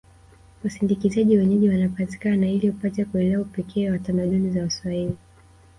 Wasindikizaji 0.63 1.37
wenyeji 1.37 1.69
wanapatikana 1.69 2.47
ili 2.49 2.69
upate 2.69 3.05
kuelewa 3.05 3.41
upekee 3.41 3.91
wa 3.91 3.99
tamaduni 3.99 4.51
za 4.51 4.61
waswahili 4.61 5.17